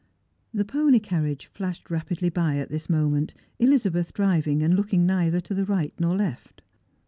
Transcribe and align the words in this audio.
The 0.51 0.65
pony 0.65 0.97
carriage 0.97 1.51
Hashed 1.55 1.91
rapidly 1.91 2.29
by 2.29 2.57
at 2.57 2.69
this 2.71 2.89
moment; 2.89 3.35
Eliza 3.59 3.91
beth 3.91 4.13
driving, 4.15 4.63
and 4.63 4.75
looking 4.75 5.05
neither 5.05 5.39
to 5.41 5.53
the 5.53 5.65
right 5.67 5.93
nor 5.99 6.15
left. 6.15 6.63